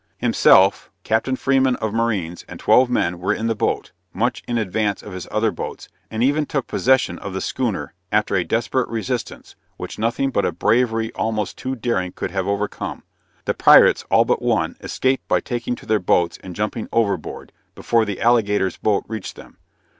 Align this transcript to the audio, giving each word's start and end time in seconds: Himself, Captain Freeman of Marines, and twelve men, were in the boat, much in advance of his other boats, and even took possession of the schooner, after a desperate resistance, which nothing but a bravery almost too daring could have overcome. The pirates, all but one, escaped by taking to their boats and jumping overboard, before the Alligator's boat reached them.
Himself, 0.17 0.89
Captain 1.03 1.35
Freeman 1.35 1.75
of 1.75 1.93
Marines, 1.93 2.43
and 2.49 2.59
twelve 2.59 2.89
men, 2.89 3.19
were 3.19 3.35
in 3.35 3.45
the 3.45 3.53
boat, 3.53 3.91
much 4.11 4.41
in 4.47 4.57
advance 4.57 5.03
of 5.03 5.13
his 5.13 5.27
other 5.29 5.51
boats, 5.51 5.89
and 6.09 6.23
even 6.23 6.47
took 6.47 6.65
possession 6.65 7.19
of 7.19 7.33
the 7.33 7.39
schooner, 7.39 7.93
after 8.11 8.35
a 8.35 8.43
desperate 8.43 8.89
resistance, 8.89 9.55
which 9.77 9.99
nothing 9.99 10.31
but 10.31 10.43
a 10.43 10.51
bravery 10.51 11.11
almost 11.13 11.55
too 11.55 11.75
daring 11.75 12.11
could 12.13 12.31
have 12.31 12.47
overcome. 12.47 13.03
The 13.45 13.53
pirates, 13.53 14.03
all 14.09 14.25
but 14.25 14.41
one, 14.41 14.75
escaped 14.81 15.27
by 15.27 15.39
taking 15.39 15.75
to 15.75 15.85
their 15.85 15.99
boats 15.99 16.39
and 16.41 16.55
jumping 16.55 16.89
overboard, 16.91 17.51
before 17.75 18.03
the 18.03 18.21
Alligator's 18.21 18.77
boat 18.77 19.03
reached 19.07 19.35
them. 19.35 19.59